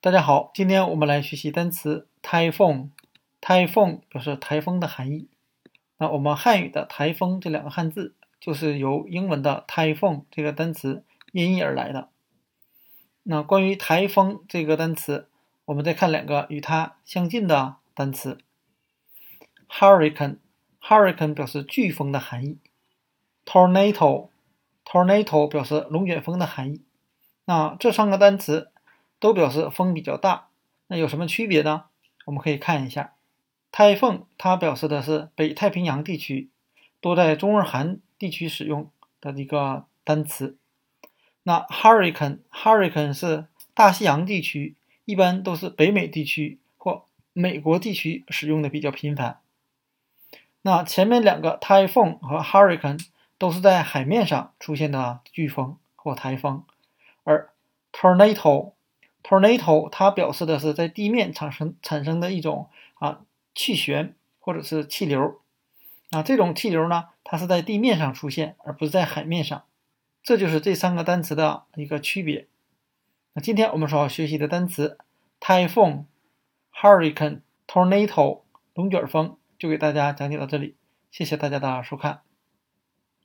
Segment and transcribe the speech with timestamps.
[0.00, 2.90] 大家好，今天我们来学习单词 typhoon。
[3.40, 5.28] typhoon 表示台风的含义。
[5.96, 12.10] 那我们汉语的台风这两个汉字，就是由英文的 typhoon 这个单词音译而来的。
[13.24, 15.28] 那关于台风这个单词，
[15.64, 18.38] 我们再看两个与它相近的单词
[19.68, 20.36] ：hurricane。
[20.80, 22.58] hurricane 表示飓风的含义
[23.44, 24.28] ；tornado。
[24.84, 26.84] tornado 表示龙卷风的含义。
[27.46, 28.70] 那这三个单词。
[29.20, 30.48] 都表示风比较大，
[30.86, 31.84] 那有什么区别呢？
[32.26, 33.14] 我们可以看一下，
[33.72, 36.50] 台风它表示的是北太平洋地区，
[37.00, 40.56] 多在中日韩地区使用的一个单词。
[41.42, 49.40] 那 hurricane hurricane 是大西洋地区，一般都是北美地区或美国地区使用的比较频繁。
[50.62, 53.00] 那前面两个 typhoon 和 hurricane
[53.38, 56.64] 都是在海面上出现的飓风或台风，
[57.24, 57.50] 而
[57.92, 58.72] tornado
[59.28, 63.20] Tornado 它表示的是在地面产生产生的一种啊
[63.54, 65.42] 气旋或者是气流，
[66.08, 69.64] 啊这种气流呢，它是在地面上出现，而不是在海面上，
[70.22, 72.48] 这就是这三个单词的一个区别。
[73.34, 74.96] 那今天我们所要学习的单词
[75.38, 76.04] typhoon、
[76.72, 78.40] hurricane、tornado
[78.72, 80.74] 龙卷风就给大家讲解到这里，
[81.10, 82.22] 谢谢大家的收看。